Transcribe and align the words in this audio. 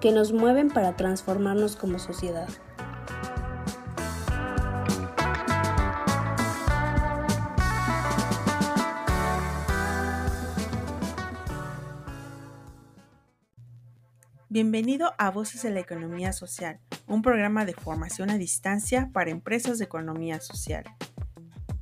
que 0.00 0.12
nos 0.12 0.32
mueven 0.32 0.68
para 0.68 0.96
transformarnos 0.96 1.76
como 1.76 1.98
sociedad. 1.98 2.48
Bienvenido 14.50 15.12
a 15.18 15.30
Voces 15.30 15.62
de 15.62 15.70
la 15.70 15.80
Economía 15.80 16.32
Social, 16.32 16.80
un 17.06 17.22
programa 17.22 17.64
de 17.64 17.74
formación 17.74 18.30
a 18.30 18.38
distancia 18.38 19.10
para 19.12 19.30
empresas 19.30 19.78
de 19.78 19.84
economía 19.84 20.40
social. 20.40 20.84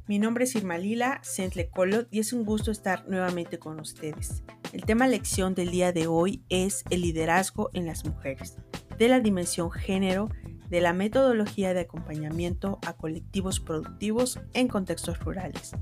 Mi 0.09 0.19
nombre 0.19 0.45
es 0.45 0.55
Irma 0.55 0.79
Lila 0.79 1.21
Sentle-Colot 1.23 2.09
y 2.11 2.21
es 2.21 2.33
un 2.33 2.45
gusto 2.45 2.71
estar 2.71 3.09
nuevamente 3.09 3.59
con 3.59 3.79
ustedes. 3.81 4.43
El 4.77 4.85
tema 4.85 5.09
lección 5.09 5.55
del 5.55 5.71
día 5.71 5.91
de 5.91 6.07
hoy 6.07 6.45
es 6.51 6.85
el 6.91 7.01
liderazgo 7.01 7.71
en 7.73 7.87
las 7.87 8.05
mujeres, 8.05 8.59
de 8.99 9.09
la 9.09 9.21
dimensión 9.21 9.71
género, 9.71 10.29
de 10.69 10.83
la 10.83 10.93
metodología 10.93 11.73
de 11.73 11.81
acompañamiento 11.81 12.79
a 12.87 12.93
colectivos 12.93 13.59
productivos 13.59 14.39
en 14.53 14.69
contextos 14.69 15.19
rurales. 15.21 15.73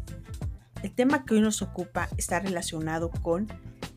El 0.84 0.92
tema 0.92 1.24
que 1.24 1.34
hoy 1.34 1.40
nos 1.40 1.60
ocupa 1.60 2.08
está 2.16 2.38
relacionado 2.38 3.10
con 3.10 3.48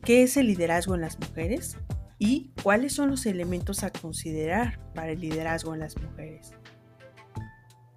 ¿qué 0.04 0.24
es 0.24 0.36
el 0.36 0.48
liderazgo 0.48 0.96
en 0.96 1.02
las 1.02 1.20
mujeres? 1.20 1.78
y 2.18 2.50
cuáles 2.64 2.94
son 2.94 3.12
los 3.12 3.28
elementos 3.28 3.84
a 3.84 3.92
considerar 3.92 4.80
para 4.96 5.12
el 5.12 5.22
liderazgo 5.22 5.76
en 5.76 5.82
las 5.82 5.96
mujeres. 5.96 6.54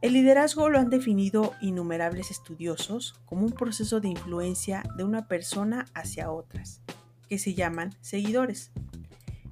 El 0.03 0.15
liderazgo 0.15 0.71
lo 0.71 0.79
han 0.79 0.89
definido 0.89 1.53
innumerables 1.61 2.31
estudiosos 2.31 3.21
como 3.27 3.45
un 3.45 3.53
proceso 3.53 4.01
de 4.01 4.09
influencia 4.09 4.83
de 4.97 5.05
una 5.05 5.29
persona 5.29 5.85
hacia 5.93 6.31
otras, 6.31 6.80
que 7.31 7.39
se 7.39 7.55
llaman 7.55 7.95
seguidores. 8.03 8.73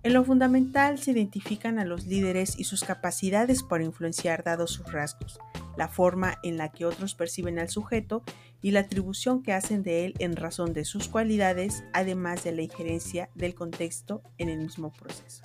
En 0.03 0.12
lo 0.12 0.25
fundamental 0.25 0.98
se 0.98 1.12
identifican 1.12 1.79
a 1.79 1.84
los 1.84 2.07
líderes 2.07 2.59
y 2.59 2.65
sus 2.65 2.84
capacidades 2.84 3.62
para 3.62 3.84
influenciar 3.84 4.45
dados 4.45 4.73
sus 4.73 4.93
rasgos, 4.93 5.39
la 5.77 5.89
forma 5.89 6.39
en 6.43 6.56
la 6.56 6.71
que 6.71 6.84
otros 6.84 7.15
perciben 7.15 7.59
al 7.59 7.69
sujeto 7.69 8.23
y 8.61 8.73
la 8.73 8.81
atribución 8.81 9.43
que 9.43 9.53
hacen 9.53 9.83
de 9.83 10.05
él 10.05 10.15
en 10.19 10.37
razón 10.37 10.73
de 10.73 10.84
sus 10.84 11.09
cualidades, 11.09 11.84
además 11.93 12.43
de 12.43 12.53
la 12.53 12.62
injerencia 12.62 13.31
del 13.34 13.55
contexto 13.55 14.23
en 14.39 14.49
el 14.49 14.59
mismo 14.59 14.93
proceso. 14.93 15.43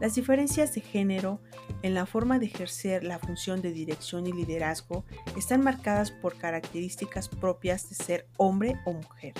Las 0.00 0.16
diferencias 0.16 0.74
de 0.74 0.80
género 0.80 1.40
en 1.82 1.94
la 1.94 2.06
forma 2.06 2.38
de 2.38 2.46
ejercer 2.46 3.04
la 3.04 3.18
función 3.20 3.62
de 3.62 3.72
dirección 3.72 4.26
y 4.26 4.32
liderazgo 4.32 5.04
están 5.36 5.62
marcadas 5.62 6.10
por 6.10 6.36
características 6.36 7.28
propias 7.28 7.88
de 7.88 7.94
ser 7.94 8.26
hombre 8.36 8.74
o 8.84 8.92
mujer. 8.92 9.34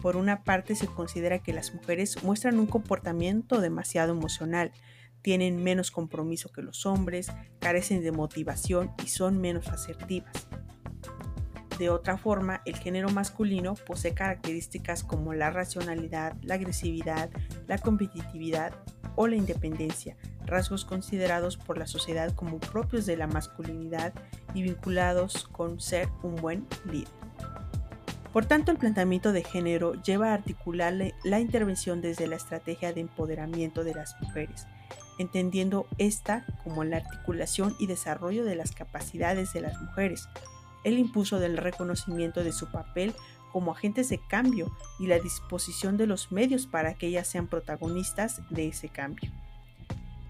Por 0.00 0.16
una 0.16 0.42
parte 0.42 0.74
se 0.74 0.86
considera 0.86 1.40
que 1.40 1.52
las 1.52 1.74
mujeres 1.74 2.22
muestran 2.22 2.58
un 2.58 2.66
comportamiento 2.66 3.60
demasiado 3.60 4.12
emocional, 4.12 4.72
tienen 5.22 5.62
menos 5.62 5.90
compromiso 5.90 6.50
que 6.50 6.62
los 6.62 6.86
hombres, 6.86 7.30
carecen 7.60 8.02
de 8.02 8.12
motivación 8.12 8.92
y 9.04 9.08
son 9.08 9.40
menos 9.40 9.68
asertivas. 9.68 10.48
De 11.78 11.90
otra 11.90 12.16
forma, 12.18 12.62
el 12.64 12.76
género 12.76 13.10
masculino 13.10 13.74
posee 13.74 14.14
características 14.14 15.02
como 15.02 15.32
la 15.32 15.50
racionalidad, 15.50 16.36
la 16.42 16.54
agresividad, 16.54 17.30
la 17.66 17.78
competitividad 17.78 18.74
o 19.16 19.26
la 19.26 19.36
independencia, 19.36 20.16
rasgos 20.44 20.84
considerados 20.84 21.56
por 21.56 21.78
la 21.78 21.86
sociedad 21.86 22.34
como 22.34 22.60
propios 22.60 23.06
de 23.06 23.16
la 23.16 23.26
masculinidad 23.26 24.12
y 24.54 24.62
vinculados 24.62 25.44
con 25.48 25.80
ser 25.80 26.08
un 26.22 26.36
buen 26.36 26.66
líder. 26.84 27.21
Por 28.32 28.46
tanto, 28.46 28.72
el 28.72 28.78
planteamiento 28.78 29.32
de 29.32 29.44
género 29.44 30.00
lleva 30.02 30.30
a 30.30 30.34
articular 30.34 30.94
la 31.22 31.40
intervención 31.40 32.00
desde 32.00 32.26
la 32.26 32.36
estrategia 32.36 32.92
de 32.92 33.02
empoderamiento 33.02 33.84
de 33.84 33.94
las 33.94 34.16
mujeres, 34.22 34.66
entendiendo 35.18 35.86
esta 35.98 36.46
como 36.64 36.82
la 36.82 36.96
articulación 36.96 37.76
y 37.78 37.86
desarrollo 37.86 38.44
de 38.44 38.56
las 38.56 38.72
capacidades 38.72 39.52
de 39.52 39.60
las 39.60 39.78
mujeres, 39.80 40.28
el 40.84 40.98
impulso 40.98 41.40
del 41.40 41.58
reconocimiento 41.58 42.42
de 42.42 42.52
su 42.52 42.70
papel 42.70 43.14
como 43.52 43.72
agentes 43.72 44.08
de 44.08 44.18
cambio 44.18 44.74
y 44.98 45.08
la 45.08 45.18
disposición 45.18 45.98
de 45.98 46.06
los 46.06 46.32
medios 46.32 46.66
para 46.66 46.94
que 46.94 47.08
ellas 47.08 47.28
sean 47.28 47.48
protagonistas 47.48 48.40
de 48.48 48.68
ese 48.68 48.88
cambio. 48.88 49.30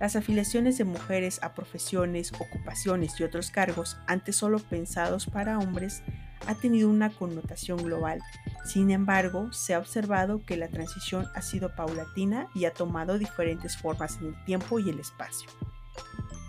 Las 0.00 0.16
afiliaciones 0.16 0.76
de 0.76 0.84
mujeres 0.84 1.38
a 1.44 1.54
profesiones, 1.54 2.32
ocupaciones 2.32 3.20
y 3.20 3.22
otros 3.22 3.52
cargos, 3.52 3.96
antes 4.08 4.34
solo 4.34 4.58
pensados 4.58 5.26
para 5.26 5.60
hombres, 5.60 6.02
ha 6.46 6.54
tenido 6.54 6.88
una 6.88 7.10
connotación 7.10 7.82
global. 7.82 8.20
Sin 8.64 8.90
embargo, 8.90 9.52
se 9.52 9.74
ha 9.74 9.78
observado 9.78 10.44
que 10.44 10.56
la 10.56 10.68
transición 10.68 11.26
ha 11.34 11.42
sido 11.42 11.74
paulatina 11.74 12.48
y 12.54 12.64
ha 12.64 12.72
tomado 12.72 13.18
diferentes 13.18 13.76
formas 13.76 14.18
en 14.20 14.28
el 14.28 14.44
tiempo 14.44 14.78
y 14.78 14.90
el 14.90 15.00
espacio. 15.00 15.48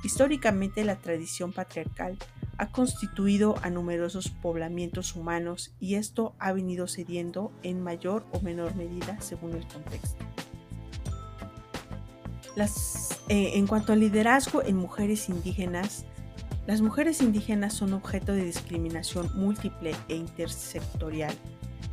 Históricamente 0.03 0.83
la 0.83 0.97
tradición 0.97 1.53
patriarcal 1.53 2.17
ha 2.57 2.69
constituido 2.71 3.55
a 3.63 3.69
numerosos 3.69 4.29
poblamientos 4.29 5.15
humanos 5.15 5.73
y 5.79 5.95
esto 5.95 6.35
ha 6.39 6.51
venido 6.51 6.87
cediendo 6.87 7.51
en 7.63 7.81
mayor 7.81 8.25
o 8.31 8.41
menor 8.41 8.75
medida 8.75 9.19
según 9.21 9.53
el 9.55 9.65
contexto. 9.67 10.23
Eh, 13.29 13.57
en 13.57 13.65
cuanto 13.65 13.93
al 13.93 13.99
liderazgo 13.99 14.61
en 14.61 14.77
mujeres 14.77 15.29
indígenas, 15.29 16.05
las 16.65 16.81
mujeres 16.81 17.21
indígenas 17.21 17.73
son 17.73 17.93
objeto 17.93 18.31
de 18.31 18.45
discriminación 18.45 19.29
múltiple 19.35 19.93
e 20.07 20.15
intersectorial. 20.15 21.33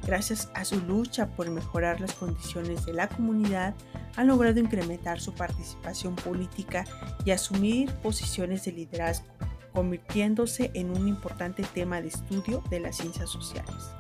Gracias 0.07 0.49
a 0.55 0.65
su 0.65 0.81
lucha 0.81 1.27
por 1.29 1.51
mejorar 1.51 2.01
las 2.01 2.15
condiciones 2.15 2.87
de 2.87 2.95
la 2.95 3.09
comunidad, 3.09 3.75
han 4.17 4.29
logrado 4.29 4.61
incrementar 4.61 5.21
su 5.21 5.35
participación 5.35 6.17
política 6.17 6.85
y 7.25 7.33
asumir 7.33 7.93
posiciones 7.97 8.65
de 8.65 8.73
liderazgo 8.73 9.27
convirtiéndose 9.73 10.71
en 10.75 10.91
un 10.91 11.07
importante 11.09 11.63
tema 11.75 12.01
de 12.01 12.09
estudio 12.09 12.63
de 12.71 12.81
las 12.81 12.97
ciencias 12.97 13.31
sociales. 13.31 13.91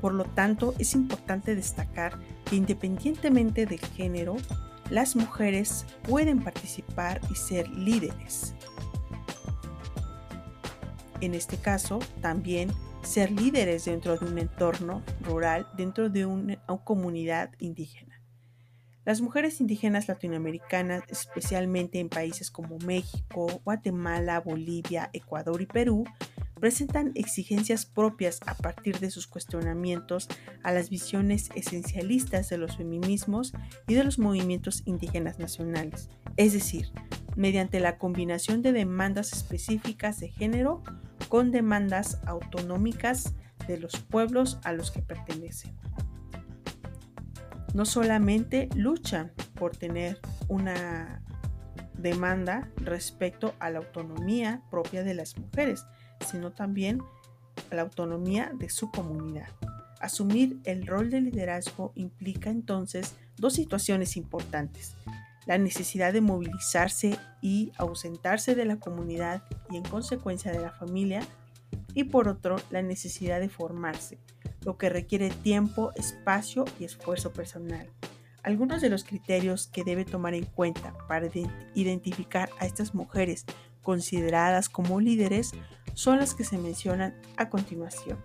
Por 0.00 0.14
lo 0.14 0.24
tanto, 0.24 0.74
es 0.78 0.94
importante 0.94 1.54
destacar 1.54 2.18
que 2.44 2.56
independientemente 2.56 3.66
del 3.66 3.80
género, 3.80 4.36
las 4.90 5.16
mujeres 5.16 5.86
pueden 6.02 6.42
participar 6.42 7.20
y 7.30 7.34
ser 7.34 7.68
líderes. 7.70 8.54
En 11.20 11.34
este 11.34 11.56
caso, 11.56 11.98
también 12.20 12.70
ser 13.02 13.30
líderes 13.30 13.84
dentro 13.84 14.16
de 14.16 14.26
un 14.26 14.38
entorno 14.38 15.02
rural, 15.20 15.66
dentro 15.76 16.10
de 16.10 16.26
una 16.26 16.56
comunidad 16.84 17.50
indígena. 17.58 18.20
Las 19.04 19.20
mujeres 19.22 19.60
indígenas 19.60 20.06
latinoamericanas, 20.06 21.02
especialmente 21.08 21.98
en 21.98 22.08
países 22.10 22.50
como 22.50 22.78
México, 22.78 23.62
Guatemala, 23.64 24.38
Bolivia, 24.40 25.08
Ecuador 25.14 25.62
y 25.62 25.66
Perú, 25.66 26.04
presentan 26.60 27.12
exigencias 27.14 27.86
propias 27.86 28.40
a 28.46 28.54
partir 28.54 28.98
de 28.98 29.10
sus 29.10 29.26
cuestionamientos 29.26 30.28
a 30.62 30.72
las 30.72 30.90
visiones 30.90 31.48
esencialistas 31.54 32.50
de 32.50 32.58
los 32.58 32.76
feminismos 32.76 33.54
y 33.86 33.94
de 33.94 34.04
los 34.04 34.18
movimientos 34.18 34.82
indígenas 34.84 35.38
nacionales, 35.38 36.10
es 36.36 36.52
decir, 36.52 36.90
mediante 37.36 37.80
la 37.80 37.96
combinación 37.96 38.60
de 38.62 38.72
demandas 38.72 39.32
específicas 39.32 40.20
de 40.20 40.28
género 40.28 40.82
con 41.28 41.50
demandas 41.50 42.20
autonómicas 42.26 43.34
de 43.66 43.78
los 43.78 43.96
pueblos 43.96 44.58
a 44.64 44.72
los 44.72 44.90
que 44.90 45.02
pertenecen 45.02 45.78
no 47.74 47.84
solamente 47.84 48.68
luchan 48.74 49.32
por 49.54 49.76
tener 49.76 50.18
una 50.48 51.22
demanda 51.94 52.68
respecto 52.76 53.54
a 53.58 53.70
la 53.70 53.78
autonomía 53.78 54.62
propia 54.70 55.02
de 55.02 55.14
las 55.14 55.36
mujeres, 55.38 55.84
sino 56.28 56.52
también 56.52 57.02
la 57.70 57.82
autonomía 57.82 58.52
de 58.54 58.70
su 58.70 58.90
comunidad. 58.90 59.48
Asumir 60.00 60.58
el 60.64 60.86
rol 60.86 61.10
de 61.10 61.20
liderazgo 61.20 61.92
implica 61.96 62.50
entonces 62.50 63.14
dos 63.36 63.54
situaciones 63.54 64.16
importantes. 64.16 64.94
La 65.48 65.58
necesidad 65.58 66.12
de 66.12 66.20
movilizarse 66.20 67.18
y 67.42 67.72
ausentarse 67.76 68.54
de 68.54 68.66
la 68.66 68.76
comunidad 68.76 69.42
y 69.70 69.78
en 69.78 69.82
consecuencia 69.82 70.52
de 70.52 70.60
la 70.60 70.70
familia. 70.70 71.26
Y 71.94 72.04
por 72.04 72.28
otro, 72.28 72.56
la 72.70 72.82
necesidad 72.82 73.40
de 73.40 73.48
formarse, 73.48 74.18
lo 74.64 74.78
que 74.78 74.90
requiere 74.90 75.30
tiempo, 75.30 75.90
espacio 75.96 76.66
y 76.78 76.84
esfuerzo 76.84 77.32
personal. 77.32 77.90
Algunos 78.42 78.80
de 78.80 78.90
los 78.90 79.04
criterios 79.04 79.66
que 79.66 79.84
debe 79.84 80.04
tomar 80.04 80.34
en 80.34 80.44
cuenta 80.44 80.94
para 81.08 81.28
identificar 81.74 82.50
a 82.60 82.66
estas 82.66 82.94
mujeres 82.94 83.44
consideradas 83.82 84.68
como 84.68 85.00
líderes 85.00 85.52
son 85.94 86.18
las 86.18 86.34
que 86.34 86.44
se 86.44 86.58
mencionan 86.58 87.14
a 87.36 87.48
continuación. 87.48 88.18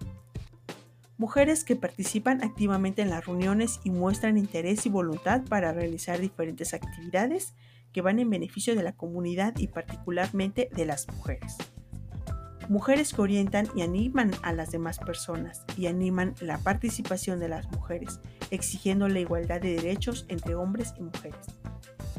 Mujeres 1.24 1.64
que 1.64 1.78
participan 1.78 2.44
activamente 2.44 3.02
en 3.02 3.10
las 3.10 3.26
reuniones 3.26 3.80
y 3.86 3.92
muestran 3.92 4.38
interés 4.38 4.86
y 4.86 4.90
voluntad 4.90 5.42
para 5.46 5.72
realizar 5.72 6.20
diferentes 6.20 6.74
actividades 6.74 7.56
que 7.94 8.02
van 8.02 8.20
en 8.20 8.30
beneficio 8.30 8.76
de 8.76 8.84
la 8.84 8.92
comunidad 8.92 9.58
y 9.58 9.68
particularmente 9.68 10.68
de 10.76 10.86
las 10.86 11.08
mujeres. 11.08 11.56
Mujeres 12.68 13.14
que 13.14 13.22
orientan 13.22 13.70
y 13.74 13.84
animan 13.84 14.32
a 14.42 14.52
las 14.52 14.72
demás 14.72 15.00
personas 15.00 15.64
y 15.78 15.88
animan 15.88 16.36
la 16.42 16.58
participación 16.58 17.40
de 17.40 17.48
las 17.48 17.72
mujeres, 17.72 18.20
exigiendo 18.52 19.08
la 19.08 19.22
igualdad 19.22 19.62
de 19.62 19.76
derechos 19.76 20.26
entre 20.28 20.56
hombres 20.56 20.94
y 21.00 21.04
mujeres. 21.04 21.46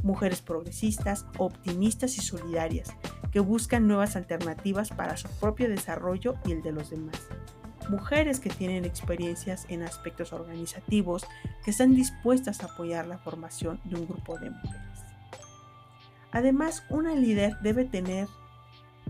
Mujeres 0.02 0.40
progresistas, 0.40 1.26
optimistas 1.36 2.16
y 2.16 2.22
solidarias, 2.22 2.88
que 3.30 3.40
buscan 3.40 3.86
nuevas 3.86 4.16
alternativas 4.16 4.88
para 4.88 5.18
su 5.18 5.28
propio 5.40 5.68
desarrollo 5.68 6.36
y 6.46 6.52
el 6.52 6.62
de 6.62 6.72
los 6.72 6.88
demás. 6.88 7.20
Mujeres 7.88 8.40
que 8.40 8.50
tienen 8.50 8.84
experiencias 8.84 9.66
en 9.68 9.82
aspectos 9.82 10.32
organizativos, 10.32 11.26
que 11.64 11.70
están 11.70 11.94
dispuestas 11.94 12.62
a 12.62 12.66
apoyar 12.66 13.06
la 13.06 13.18
formación 13.18 13.80
de 13.84 13.96
un 13.96 14.06
grupo 14.08 14.38
de 14.38 14.50
mujeres. 14.50 14.80
Además, 16.32 16.82
una 16.88 17.14
líder 17.14 17.58
debe 17.60 17.84
tener 17.84 18.26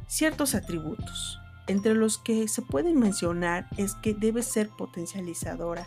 ciertos 0.06 0.54
atributos. 0.54 1.40
Entre 1.66 1.94
los 1.94 2.18
que 2.18 2.48
se 2.48 2.60
pueden 2.60 2.98
mencionar 2.98 3.66
es 3.78 3.94
que 3.94 4.12
debe 4.12 4.42
ser 4.42 4.68
potencializadora, 4.68 5.86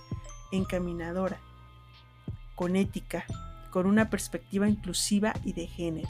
encaminadora, 0.51 1.39
con 2.55 2.75
ética, 2.75 3.25
con 3.69 3.85
una 3.85 4.09
perspectiva 4.09 4.67
inclusiva 4.67 5.33
y 5.43 5.53
de 5.53 5.67
género. 5.67 6.09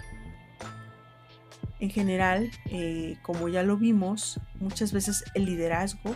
En 1.79 1.89
general, 1.89 2.49
eh, 2.67 3.17
como 3.21 3.49
ya 3.49 3.63
lo 3.63 3.75
vimos, 3.75 4.39
muchas 4.59 4.93
veces 4.93 5.25
el 5.35 5.45
liderazgo 5.45 6.15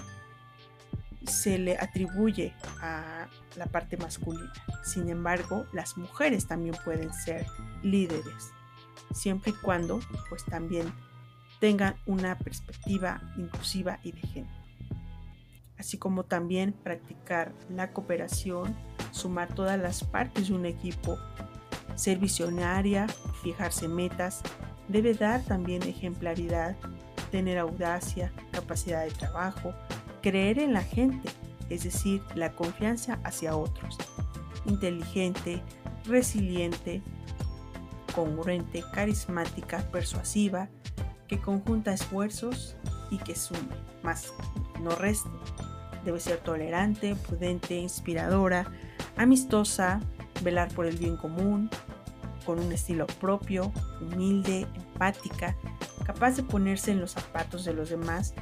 se 1.26 1.58
le 1.58 1.78
atribuye 1.78 2.54
a 2.82 3.28
la 3.56 3.66
parte 3.68 3.98
masculina. 3.98 4.52
Sin 4.84 5.10
embargo, 5.10 5.66
las 5.74 5.98
mujeres 5.98 6.48
también 6.48 6.76
pueden 6.84 7.14
ser 7.14 7.46
líderes, 7.84 8.52
siempre 9.14 9.52
y 9.52 9.56
cuando 9.56 10.00
pues 10.30 10.44
también 10.46 10.92
tengan 11.60 11.96
una 12.06 12.38
perspectiva 12.38 13.22
inclusiva 13.38 14.00
y 14.04 14.12
de 14.14 14.22
género. 14.22 14.62
Así 15.78 15.98
como 15.98 16.24
también 16.24 16.74
practicar 16.74 17.54
la 17.70 17.92
cooperación, 17.92 18.76
sumar 19.12 19.54
todas 19.54 19.80
las 19.80 20.04
partes 20.04 20.48
de 20.48 20.54
un 20.54 20.66
equipo, 20.66 21.18
ser 21.96 22.20
visionaria, 22.20 23.08
fijarse 23.42 23.88
metas, 23.88 24.42
debe 24.88 25.14
dar 25.14 25.42
también 25.44 25.84
ejemplaridad, 25.84 26.76
tener 27.32 27.58
audacia, 27.58 28.32
capacidad 28.52 29.04
de 29.04 29.12
trabajo, 29.12 29.74
creer 30.22 30.60
en 30.60 30.74
la 30.74 30.82
gente, 30.82 31.30
es 31.70 31.84
decir, 31.84 32.22
la 32.36 32.54
confianza 32.54 33.20
hacia 33.24 33.56
otros, 33.56 33.98
inteligente, 34.66 35.62
resiliente, 36.06 37.02
congruente, 38.14 38.84
carismática, 38.94 39.80
persuasiva, 39.92 40.70
que 41.28 41.40
conjunta 41.40 41.94
esfuerzos 41.94 42.76
y 43.10 43.18
que 43.18 43.36
sume, 43.36 43.60
más 44.04 44.34
no 44.82 44.92
reste. 44.92 45.30
Debe 46.04 46.20
ser 46.20 46.38
tolerante, 46.40 47.16
prudente, 47.16 47.78
inspiradora, 47.78 48.66
amistosa, 49.16 50.02
velar 50.44 50.74
por 50.74 50.86
el 50.86 50.98
bien 50.98 51.16
común, 51.16 51.70
con 52.46 52.60
un 52.60 52.72
estilo 52.72 53.08
propio, 53.08 53.72
humilde, 54.02 54.68
empática, 54.76 55.56
capaz 56.04 56.32
de 56.32 56.44
ponerse 56.44 56.92
en 56.92 57.00
los 57.00 57.12
zapatos 57.12 57.64
de 57.66 57.74
los 57.74 57.90
demás, 57.90 58.34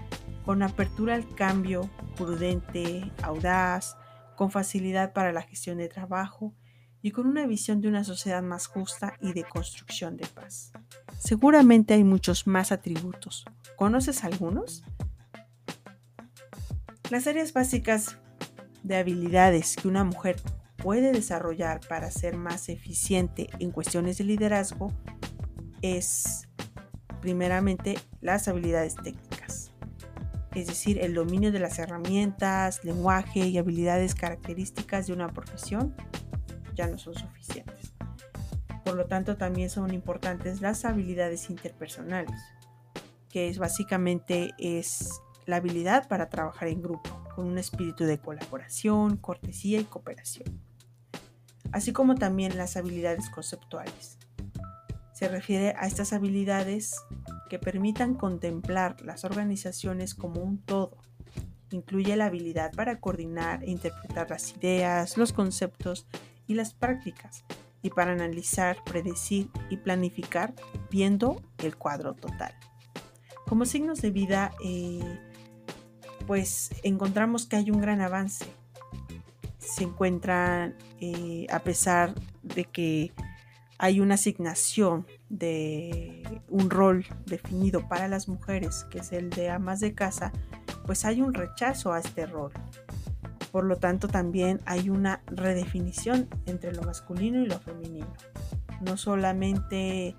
con 0.46 0.64
apertura 0.64 1.16
al 1.16 1.28
cambio, 1.36 1.90
prudente, 2.16 3.12
audaz, 3.22 3.98
con 4.36 4.52
facilidad 4.52 5.14
para 5.14 5.32
la 5.32 5.42
gestión 5.42 5.78
de 5.78 5.88
trabajo 5.88 6.54
y 7.02 7.12
con 7.12 7.28
una 7.28 7.46
visión 7.46 7.82
de 7.82 7.88
una 7.88 8.04
sociedad 8.04 8.42
más 8.42 8.68
justa 8.68 9.14
y 9.22 9.34
de 9.34 9.44
construcción 9.44 10.18
de 10.18 10.28
paz. 10.28 10.72
Seguramente 11.18 11.94
hay 11.94 12.04
muchos 12.04 12.48
más 12.48 12.72
atributos. 12.72 13.46
¿Conoces 13.76 14.24
algunos? 14.24 14.84
Las 17.10 17.28
áreas 17.28 17.54
básicas 17.54 18.18
de 18.84 18.98
habilidades 18.98 19.76
que 19.76 19.88
una 19.88 20.04
mujer 20.04 20.38
puede 20.78 21.12
desarrollar 21.12 21.82
para 21.88 22.10
ser 22.12 22.38
más 22.38 22.70
eficiente 22.70 23.50
en 23.60 23.72
cuestiones 23.72 24.18
de 24.18 24.24
liderazgo 24.24 24.94
es 25.82 26.48
primeramente 27.22 27.98
las 28.22 28.48
habilidades 28.48 28.96
técnicas, 28.96 29.29
es 30.60 30.68
decir, 30.68 31.00
el 31.00 31.14
dominio 31.14 31.52
de 31.52 31.60
las 31.60 31.80
herramientas, 31.80 32.84
lenguaje 32.84 33.48
y 33.48 33.58
habilidades 33.58 34.16
características 34.16 35.08
de 35.08 35.14
una 35.14 35.30
profesión 35.30 35.96
ya 36.76 36.88
no 36.88 36.98
son 36.98 37.14
suficientes. 37.14 37.94
Por 38.86 38.96
lo 38.96 39.06
tanto, 39.06 39.38
también 39.38 39.70
son 39.70 39.94
importantes 39.94 40.62
las 40.62 40.86
habilidades 40.86 41.50
interpersonales, 41.50 42.40
que 43.30 43.48
es 43.48 43.58
básicamente 43.58 44.52
es 44.58 45.22
la 45.46 45.58
habilidad 45.58 46.08
para 46.08 46.30
trabajar 46.30 46.68
en 46.68 46.82
grupo, 46.82 47.24
con 47.36 47.46
un 47.46 47.58
espíritu 47.58 48.06
de 48.06 48.20
colaboración, 48.20 49.18
cortesía 49.18 49.80
y 49.80 49.84
cooperación. 49.84 50.62
Así 51.72 51.94
como 51.94 52.16
también 52.16 52.58
las 52.58 52.78
habilidades 52.78 53.30
conceptuales. 53.30 54.18
Se 55.14 55.28
refiere 55.28 55.76
a 55.78 55.86
estas 55.86 56.14
habilidades 56.14 56.96
que 57.50 57.60
permitan 57.60 58.14
contemplar 58.14 59.02
las 59.02 59.26
organizaciones 59.26 60.16
como 60.16 60.42
un 60.42 60.60
todo. 60.60 60.98
Incluye 61.72 62.16
la 62.16 62.28
habilidad 62.28 62.72
para 62.74 63.00
coordinar 63.00 63.64
e 63.64 63.72
interpretar 63.72 64.30
las 64.30 64.56
ideas, 64.56 65.18
los 65.18 65.34
conceptos 65.34 66.08
y 66.48 66.54
las 66.54 66.74
prácticas, 66.74 67.44
y 67.82 67.90
para 67.90 68.12
analizar, 68.12 68.84
predecir 68.86 69.50
y 69.70 69.78
planificar 69.78 70.54
viendo 70.90 71.42
el 71.58 71.76
cuadro 71.76 72.14
total. 72.14 72.54
Como 73.46 73.66
signos 73.66 74.02
de 74.02 74.12
vida, 74.12 74.52
eh, 74.64 75.00
pues 76.28 76.72
encontramos 76.84 77.46
que 77.46 77.56
hay 77.56 77.72
un 77.72 77.82
gran 77.82 78.02
avance. 78.02 78.46
Se 79.58 79.84
encuentran, 79.84 80.76
eh, 81.00 81.48
a 81.52 81.60
pesar 81.60 82.14
de 82.44 82.66
que 82.66 83.12
hay 83.78 84.00
una 84.00 84.16
asignación 84.16 85.08
de 85.30 86.42
un 86.50 86.70
rol 86.70 87.06
definido 87.26 87.88
para 87.88 88.08
las 88.08 88.28
mujeres, 88.28 88.86
que 88.90 89.00
es 89.00 89.12
el 89.12 89.30
de 89.30 89.50
amas 89.50 89.80
de 89.80 89.94
casa, 89.94 90.32
pues 90.86 91.06
hay 91.06 91.22
un 91.22 91.34
rechazo 91.34 91.94
a 91.94 92.00
este 92.00 92.26
rol. 92.26 92.52
Por 93.52 93.64
lo 93.64 93.78
tanto, 93.78 94.08
también 94.08 94.62
hay 94.66 94.90
una 94.90 95.22
redefinición 95.28 96.28
entre 96.46 96.74
lo 96.74 96.84
masculino 96.84 97.42
y 97.42 97.48
lo 97.48 97.60
femenino. 97.60 98.08
No 98.82 98.98
solamente 98.98 100.16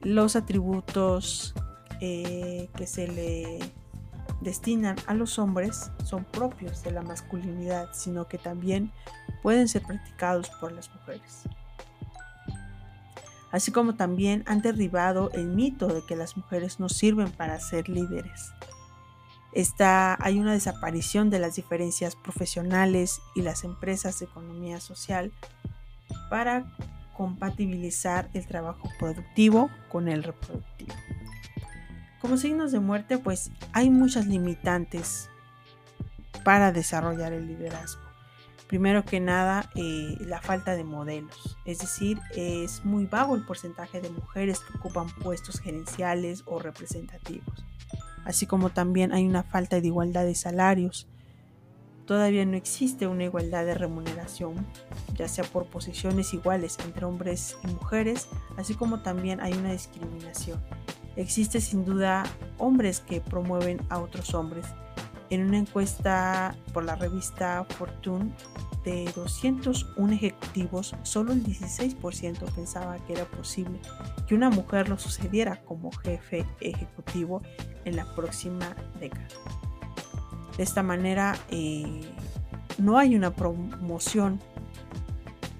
los 0.00 0.36
atributos 0.36 1.54
eh, 2.00 2.68
que 2.76 2.86
se 2.86 3.08
le 3.08 3.58
destinan 4.40 4.96
a 5.06 5.14
los 5.14 5.38
hombres 5.38 5.90
son 6.04 6.24
propios 6.24 6.82
de 6.84 6.92
la 6.92 7.02
masculinidad, 7.02 7.90
sino 7.92 8.28
que 8.28 8.38
también 8.38 8.92
pueden 9.42 9.68
ser 9.68 9.82
practicados 9.82 10.48
por 10.60 10.72
las 10.72 10.90
mujeres. 10.94 11.48
Así 13.50 13.72
como 13.72 13.94
también 13.94 14.44
han 14.46 14.60
derribado 14.60 15.30
el 15.32 15.46
mito 15.46 15.88
de 15.88 16.04
que 16.06 16.16
las 16.16 16.36
mujeres 16.36 16.80
no 16.80 16.88
sirven 16.88 17.30
para 17.30 17.58
ser 17.60 17.88
líderes 17.88 18.52
hay 20.20 20.38
una 20.38 20.52
desaparición 20.52 21.30
de 21.30 21.38
las 21.38 21.56
diferencias 21.56 22.14
profesionales 22.16 23.20
y 23.34 23.42
las 23.42 23.64
empresas 23.64 24.18
de 24.18 24.26
economía 24.26 24.80
social 24.80 25.32
para 26.30 26.66
compatibilizar 27.16 28.28
el 28.34 28.46
trabajo 28.46 28.88
productivo 28.98 29.70
con 29.88 30.08
el 30.08 30.22
reproductivo. 30.22 30.94
Como 32.20 32.36
signos 32.36 32.72
de 32.72 32.80
muerte, 32.80 33.18
pues 33.18 33.50
hay 33.72 33.90
muchas 33.90 34.26
limitantes 34.26 35.28
para 36.44 36.72
desarrollar 36.72 37.32
el 37.32 37.46
liderazgo. 37.48 38.07
Primero 38.68 39.04
que 39.04 39.18
nada, 39.18 39.70
eh, 39.74 40.16
la 40.20 40.40
falta 40.40 40.76
de 40.76 40.84
modelos, 40.84 41.56
es 41.64 41.78
decir, 41.78 42.20
es 42.36 42.84
muy 42.84 43.06
bajo 43.06 43.34
el 43.34 43.44
porcentaje 43.44 44.00
de 44.00 44.10
mujeres 44.10 44.60
que 44.60 44.76
ocupan 44.76 45.08
puestos 45.08 45.58
gerenciales 45.60 46.42
o 46.46 46.58
representativos 46.58 47.64
así 48.28 48.46
como 48.46 48.68
también 48.68 49.12
hay 49.12 49.26
una 49.26 49.42
falta 49.42 49.80
de 49.80 49.86
igualdad 49.86 50.24
de 50.26 50.34
salarios. 50.34 51.08
Todavía 52.04 52.44
no 52.44 52.56
existe 52.56 53.06
una 53.06 53.24
igualdad 53.24 53.64
de 53.64 53.74
remuneración, 53.74 54.66
ya 55.14 55.28
sea 55.28 55.44
por 55.44 55.66
posiciones 55.66 56.34
iguales 56.34 56.76
entre 56.84 57.06
hombres 57.06 57.56
y 57.64 57.68
mujeres, 57.68 58.28
así 58.58 58.74
como 58.74 59.00
también 59.02 59.40
hay 59.40 59.54
una 59.54 59.72
discriminación. 59.72 60.62
Existe 61.16 61.60
sin 61.62 61.86
duda 61.86 62.24
hombres 62.58 63.00
que 63.00 63.22
promueven 63.22 63.80
a 63.88 63.98
otros 63.98 64.34
hombres 64.34 64.66
En 65.30 65.46
una 65.46 65.58
encuesta 65.58 66.56
por 66.72 66.84
la 66.84 66.96
revista 66.96 67.66
Fortune, 67.76 68.32
de 68.84 69.10
201 69.14 70.12
ejecutivos, 70.14 70.94
solo 71.02 71.32
el 71.32 71.44
16% 71.44 72.50
pensaba 72.54 72.96
que 73.06 73.12
era 73.12 73.26
posible 73.26 73.78
que 74.26 74.34
una 74.34 74.48
mujer 74.48 74.88
lo 74.88 74.98
sucediera 74.98 75.60
como 75.62 75.92
jefe 75.92 76.46
ejecutivo 76.60 77.42
en 77.84 77.96
la 77.96 78.06
próxima 78.14 78.74
década. 78.98 79.28
De 80.56 80.62
esta 80.62 80.82
manera, 80.82 81.36
eh, 81.50 82.00
no 82.78 82.96
hay 82.96 83.14
una 83.14 83.34
promoción 83.34 84.40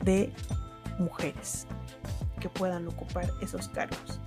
de 0.02 0.32
mujeres 0.98 1.66
que 2.40 2.48
puedan 2.48 2.88
ocupar 2.88 3.30
esos 3.42 3.68
cargos, 3.68 4.20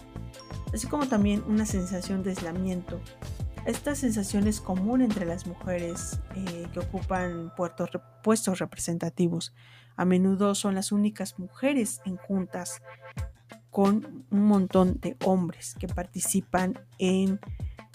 así 0.73 0.87
como 0.87 1.07
también 1.07 1.43
una 1.47 1.65
sensación 1.65 2.23
de 2.23 2.31
aislamiento 2.31 2.99
esta 3.65 3.95
sensación 3.95 4.47
es 4.47 4.59
común 4.59 5.01
entre 5.01 5.25
las 5.25 5.45
mujeres 5.45 6.19
eh, 6.35 6.67
que 6.73 6.79
ocupan 6.79 7.53
puestos 7.55 8.59
representativos. 8.59 9.53
A 9.95 10.05
menudo 10.05 10.55
son 10.55 10.75
las 10.75 10.91
únicas 10.91 11.37
mujeres 11.37 12.01
en 12.05 12.17
juntas 12.17 12.81
con 13.69 14.25
un 14.31 14.45
montón 14.45 14.99
de 14.99 15.15
hombres 15.25 15.75
que 15.79 15.87
participan 15.87 16.79
en 16.97 17.39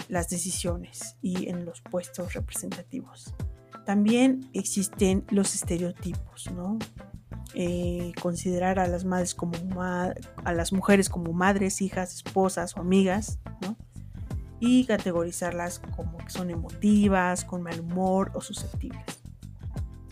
las 0.08 0.28
decisiones 0.28 1.16
y 1.20 1.48
en 1.48 1.64
los 1.64 1.80
puestos 1.80 2.34
representativos. 2.34 3.34
También 3.84 4.48
existen 4.52 5.24
los 5.30 5.54
estereotipos, 5.54 6.50
¿no? 6.52 6.78
Eh, 7.54 8.12
considerar 8.20 8.78
a 8.78 8.86
las 8.86 9.04
madres 9.04 9.34
como 9.34 9.82
a 9.82 10.14
las 10.52 10.72
mujeres 10.72 11.08
como 11.08 11.32
madres, 11.32 11.80
hijas, 11.80 12.14
esposas 12.14 12.76
o 12.76 12.80
amigas, 12.80 13.38
¿no? 13.62 13.76
Y 14.60 14.84
categorizarlas 14.84 15.80
como 15.94 16.18
que 16.18 16.30
son 16.30 16.50
emotivas, 16.50 17.44
con 17.44 17.62
mal 17.62 17.80
humor 17.80 18.30
o 18.34 18.40
susceptibles. 18.40 19.04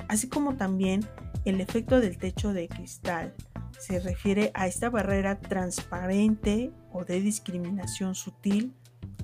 Así 0.09 0.29
como 0.29 0.57
también 0.57 1.07
el 1.45 1.61
efecto 1.61 2.01
del 2.01 2.19
techo 2.19 2.53
de 2.53 2.69
cristal 2.69 3.35
se 3.79 4.01
refiere 4.01 4.51
a 4.55 4.67
esta 4.67 4.89
barrera 4.91 5.41
transparente 5.41 6.73
o 6.93 7.05
de 7.05 7.21
discriminación 7.21 8.15
sutil 8.15 8.75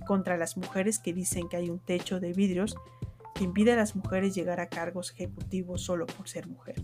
contra 0.07 0.37
las 0.37 0.57
mujeres 0.57 0.99
que 0.99 1.13
dicen 1.13 1.49
que 1.49 1.57
hay 1.57 1.71
un 1.71 1.79
techo 1.79 2.21
de 2.21 2.33
vidrios 2.33 2.77
que 3.35 3.45
impide 3.45 3.73
a 3.73 3.77
las 3.77 3.97
mujeres 3.97 4.35
llegar 4.35 4.61
a 4.61 4.69
cargos 4.69 5.13
ejecutivos 5.13 5.83
solo 5.83 6.07
por 6.07 6.29
ser 6.29 6.47
mujer. 6.47 6.83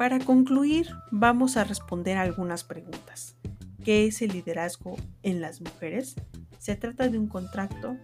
Para 0.00 0.18
concluir, 0.18 0.88
vamos 1.10 1.58
a 1.58 1.64
responder 1.64 2.16
algunas 2.16 2.64
preguntas. 2.64 3.36
¿Qué 3.84 4.06
es 4.06 4.22
el 4.22 4.32
liderazgo 4.32 4.96
en 5.22 5.42
las 5.42 5.60
mujeres? 5.60 6.14
¿Se 6.58 6.74
trata 6.74 7.10
de 7.10 7.18
un 7.18 7.26
contrato? 7.26 7.98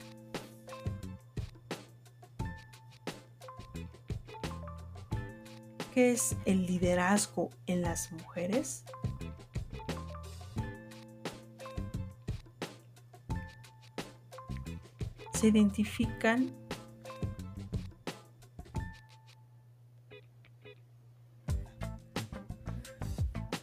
¿Qué 5.95 6.13
es 6.13 6.37
el 6.45 6.67
liderazgo 6.67 7.49
en 7.67 7.81
las 7.81 8.13
mujeres? 8.13 8.85
Se 15.33 15.47
identifican 15.47 16.53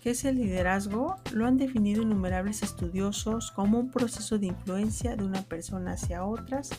¿Qué 0.03 0.10
es 0.10 0.25
el 0.25 0.36
liderazgo? 0.36 1.15
Lo 1.31 1.48
han 1.48 1.55
definido 1.55 2.01
innumerables 2.01 2.62
estudiosos 2.62 3.51
como 3.51 3.79
un 3.79 3.89
proceso 3.89 4.38
de 4.38 4.48
influencia 4.48 5.15
de 5.15 5.24
una 5.24 5.43
persona 5.43 5.93
hacia 5.93 6.25
otras 6.25 6.72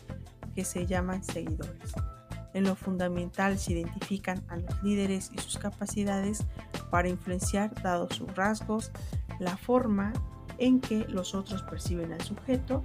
que 0.55 0.63
se 0.63 0.85
llaman 0.85 1.25
seguidores. 1.25 1.95
En 2.53 2.65
lo 2.65 2.77
fundamental 2.77 3.59
se 3.59 3.73
identifican 3.73 4.45
a 4.49 4.59
los 4.59 4.83
líderes 4.83 5.31
y 5.33 5.39
sus 5.39 5.57
capacidades 5.57 6.45
para 6.91 7.09
influenciar 7.09 7.73
dados 7.83 8.15
sus 8.15 8.31
rasgos, 8.37 8.93
la 9.41 9.57
forma 9.57 10.13
en 10.59 10.83
que 10.83 11.07
los 11.09 11.35
otros 11.35 11.63
perciben 11.63 12.13
al 12.13 12.21
sujeto 12.21 12.85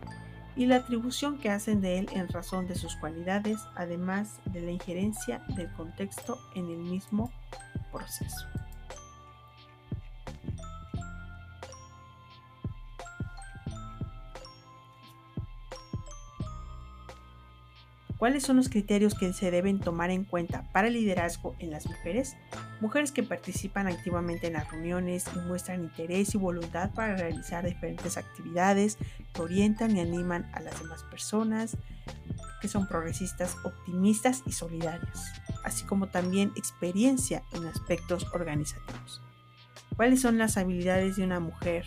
y 0.55 0.67
la 0.67 0.77
atribución 0.77 1.37
que 1.37 1.49
hacen 1.49 1.81
de 1.81 1.99
él 1.99 2.09
en 2.13 2.29
razón 2.29 2.65
de 2.65 2.75
sus 2.75 2.95
cualidades, 2.95 3.59
además 3.75 4.39
de 4.53 4.61
la 4.61 4.71
injerencia 4.71 5.43
del 5.57 5.69
contexto 5.73 6.39
en 6.55 6.69
el 6.69 6.77
mismo 6.77 7.29
proceso. 7.91 8.47
¿Cuáles 18.19 18.43
son 18.43 18.57
los 18.57 18.67
criterios 18.67 19.15
que 19.15 19.31
se 19.31 19.49
deben 19.49 19.79
tomar 19.79 20.11
en 20.11 20.25
cuenta 20.25 20.69
para 20.73 20.89
el 20.89 20.93
liderazgo 20.95 21.55
en 21.59 21.71
las 21.71 21.87
mujeres? 21.87 22.35
Mujeres 22.81 23.13
que 23.13 23.23
participan 23.23 23.87
activamente 23.87 24.47
en 24.47 24.53
las 24.53 24.69
reuniones 24.69 25.23
y 25.33 25.39
muestran 25.39 25.83
interés 25.83 26.35
y 26.35 26.37
voluntad 26.37 26.91
para 26.91 27.15
realizar 27.15 27.65
diferentes 27.65 28.17
actividades, 28.17 28.97
que 29.33 29.41
orientan 29.41 29.95
y 29.95 30.01
animan 30.01 30.51
a 30.53 30.59
las 30.59 30.81
demás 30.81 31.03
personas, 31.03 31.77
que 32.61 32.67
son 32.67 32.89
progresistas, 32.89 33.55
optimistas 33.63 34.43
y 34.45 34.51
solidarias, 34.51 35.31
así 35.63 35.85
como 35.85 36.07
también 36.07 36.51
experiencia 36.57 37.41
en 37.53 37.67
aspectos 37.67 38.27
organizativos. 38.33 39.21
¿Cuáles 39.95 40.19
son 40.19 40.37
las 40.37 40.57
habilidades 40.57 41.15
de 41.15 41.23
una 41.23 41.39
mujer 41.39 41.85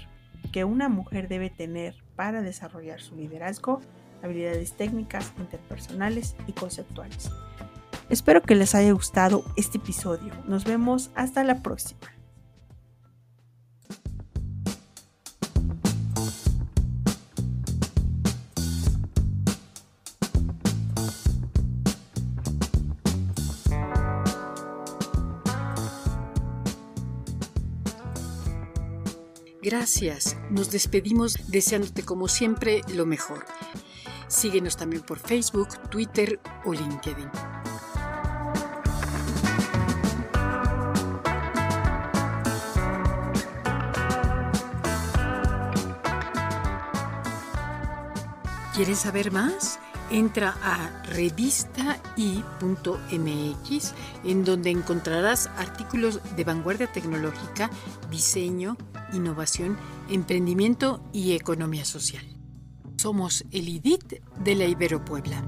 que 0.50 0.64
una 0.64 0.88
mujer 0.88 1.28
debe 1.28 1.50
tener 1.50 1.94
para 2.16 2.40
desarrollar 2.40 3.02
su 3.02 3.16
liderazgo? 3.16 3.82
Habilidades 4.22 4.72
técnicas, 4.72 5.32
interpersonales 5.38 6.36
y 6.46 6.52
conceptuales. 6.52 7.30
Espero 8.08 8.42
que 8.42 8.54
les 8.54 8.74
haya 8.74 8.92
gustado 8.92 9.44
este 9.56 9.78
episodio. 9.78 10.32
Nos 10.46 10.64
vemos 10.64 11.10
hasta 11.14 11.44
la 11.44 11.62
próxima. 11.62 12.12
Gracias. 29.62 30.36
Nos 30.50 30.70
despedimos 30.70 31.36
deseándote 31.48 32.02
como 32.02 32.28
siempre 32.28 32.82
lo 32.94 33.06
mejor. 33.06 33.44
Síguenos 34.32 34.78
también 34.78 35.02
por 35.02 35.18
Facebook, 35.18 35.68
Twitter 35.90 36.40
o 36.64 36.72
LinkedIn. 36.72 37.28
¿Quieres 48.74 49.00
saber 49.00 49.30
más? 49.32 49.78
Entra 50.10 50.56
a 50.62 51.02
revistai.mx 51.04 52.04
en 54.24 54.44
donde 54.46 54.70
encontrarás 54.70 55.48
artículos 55.58 56.20
de 56.36 56.44
vanguardia 56.44 56.90
tecnológica, 56.90 57.68
diseño, 58.10 58.78
innovación, 59.12 59.76
emprendimiento 60.08 61.04
y 61.12 61.32
economía 61.32 61.84
social. 61.84 62.41
Somos 63.02 63.44
el 63.50 63.68
IDIT 63.68 64.22
de 64.44 64.54
la 64.54 64.64
Ibero 64.64 65.04
Puebla. 65.04 65.42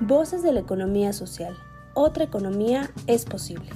Voces 0.00 0.42
de 0.42 0.52
la 0.52 0.58
economía 0.58 1.12
social. 1.12 1.56
Otra 1.94 2.24
economía 2.24 2.90
es 3.06 3.24
posible. 3.26 3.70